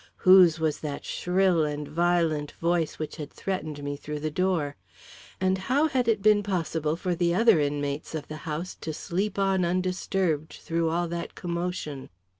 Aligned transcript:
Whose 0.25 0.59
was 0.59 0.79
that 0.79 1.05
shrill 1.05 1.63
and 1.63 1.87
violent 1.87 2.53
voice 2.53 2.97
which 2.97 3.17
had 3.17 3.31
threatened 3.31 3.83
me 3.83 3.95
through 3.95 4.19
the 4.19 4.31
door? 4.31 4.75
And 5.39 5.59
how 5.69 5.89
had 5.89 6.07
it 6.07 6.23
been 6.23 6.41
possible 6.41 6.95
for 6.95 7.13
the 7.13 7.35
other 7.35 7.59
inmates 7.59 8.15
of 8.15 8.27
the 8.27 8.37
house 8.49 8.73
to 8.81 8.93
sleep 8.95 9.37
on 9.37 9.63
undisturbed 9.63 10.53
through 10.53 10.89
all 10.89 11.07
that 11.09 11.35
commotion? 11.35 12.09